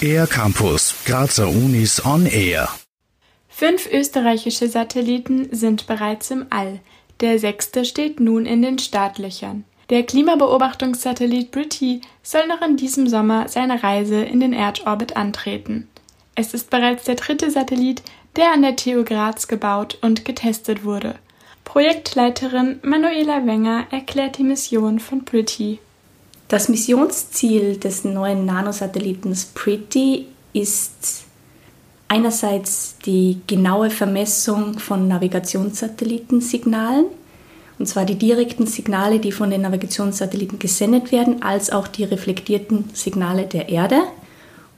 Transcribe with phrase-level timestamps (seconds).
[0.00, 2.68] Air Campus, Grazer Unis on Air.
[3.48, 6.80] Fünf österreichische Satelliten sind bereits im All.
[7.20, 9.64] Der sechste steht nun in den Startlöchern.
[9.88, 15.88] Der Klimabeobachtungssatellit BRITTY soll noch in diesem Sommer seine Reise in den Erdorbit antreten.
[16.34, 18.02] Es ist bereits der dritte Satellit,
[18.36, 21.18] der an der TU Graz gebaut und getestet wurde.
[21.64, 25.78] Projektleiterin Manuela Wenger erklärt die Mission von Pretty.
[26.48, 31.24] Das Missionsziel des neuen Nanosatellitens Pretty ist
[32.06, 37.06] einerseits die genaue Vermessung von Navigationssatellitensignalen,
[37.80, 42.90] und zwar die direkten Signale, die von den Navigationssatelliten gesendet werden, als auch die reflektierten
[42.94, 44.02] Signale der Erde.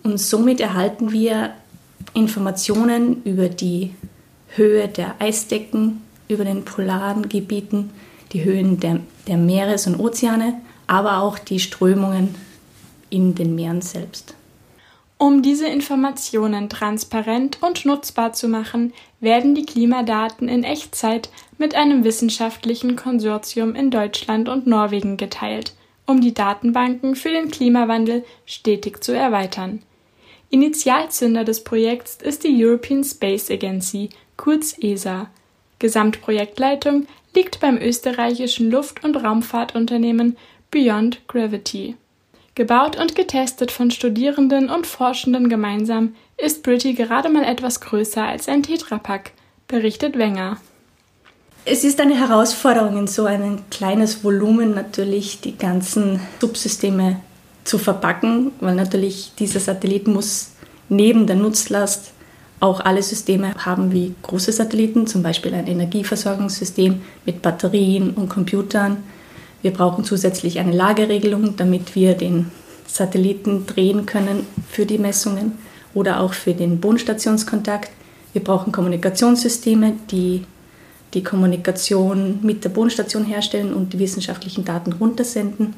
[0.02, 1.50] Und somit erhalten wir
[2.14, 3.94] Informationen über die
[4.56, 7.90] Höhe der Eisdecken, über den polaren Gebieten,
[8.32, 10.54] die Höhen der, der Meeres und Ozeane,
[10.88, 12.34] aber auch die Strömungen
[13.10, 14.34] in den Meeren selbst.
[15.20, 22.04] Um diese Informationen transparent und nutzbar zu machen, werden die Klimadaten in Echtzeit mit einem
[22.04, 25.74] wissenschaftlichen Konsortium in Deutschland und Norwegen geteilt,
[26.06, 29.82] um die Datenbanken für den Klimawandel stetig zu erweitern.
[30.50, 35.28] Initialzünder des Projekts ist die European Space Agency, kurz ESA.
[35.80, 40.36] Gesamtprojektleitung liegt beim österreichischen Luft- und Raumfahrtunternehmen
[40.70, 41.96] Beyond Gravity.
[42.54, 48.48] Gebaut und getestet von Studierenden und Forschenden gemeinsam ist Britty gerade mal etwas größer als
[48.48, 49.32] ein Tetrapack,
[49.66, 50.58] berichtet Wenger.
[51.64, 57.20] Es ist eine Herausforderung, in so ein kleines Volumen natürlich die ganzen Subsysteme
[57.64, 60.52] zu verpacken, weil natürlich dieser Satellit muss
[60.90, 62.12] neben der Nutzlast
[62.60, 69.02] auch alle Systeme haben wie große Satelliten, zum Beispiel ein Energieversorgungssystem mit Batterien und Computern.
[69.62, 72.50] Wir brauchen zusätzlich eine Lageregelung, damit wir den
[72.86, 75.58] Satelliten drehen können für die Messungen
[75.94, 77.90] oder auch für den Bodenstationskontakt.
[78.32, 80.44] Wir brauchen Kommunikationssysteme, die
[81.14, 85.74] die Kommunikation mit der Bodenstation herstellen und die wissenschaftlichen Daten runtersenden.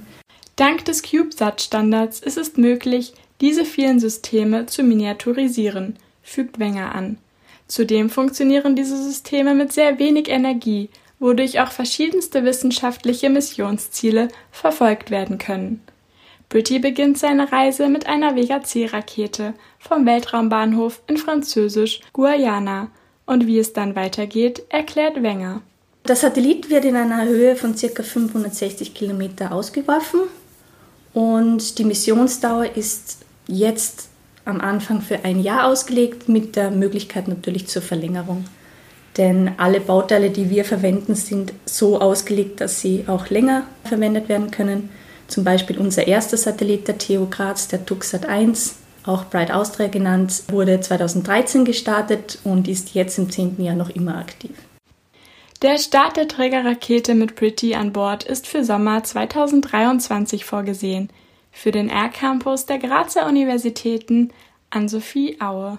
[0.56, 7.18] Dank des CubeSat-Standards ist es möglich, diese vielen Systeme zu miniaturisieren, fügt Wenger an.
[7.66, 10.90] Zudem funktionieren diese Systeme mit sehr wenig Energie,
[11.20, 15.80] wodurch auch verschiedenste wissenschaftliche Missionsziele verfolgt werden können.
[16.48, 22.88] Britty beginnt seine Reise mit einer Vega-C-Rakete vom Weltraumbahnhof in französisch Guayana.
[23.24, 25.62] Und wie es dann weitergeht, erklärt Wenger.
[26.08, 28.02] Der Satellit wird in einer Höhe von ca.
[28.02, 30.22] 560 Kilometer ausgeworfen
[31.12, 34.08] und die Missionsdauer ist jetzt
[34.44, 38.44] am Anfang für ein Jahr ausgelegt, mit der Möglichkeit natürlich zur Verlängerung.
[39.16, 44.50] Denn alle Bauteile, die wir verwenden, sind so ausgelegt, dass sie auch länger verwendet werden
[44.50, 44.90] können.
[45.26, 50.42] Zum Beispiel unser erster Satellit, der TU Graz, der TuxSat 1, auch Bright Austria genannt,
[50.48, 54.52] wurde 2013 gestartet und ist jetzt im zehnten Jahr noch immer aktiv.
[55.62, 61.10] Der Start der Trägerrakete mit Pretty an Bord ist für Sommer 2023 vorgesehen.
[61.52, 64.32] Für den R-Campus der Grazer Universitäten
[64.70, 65.78] an Sophie Aue.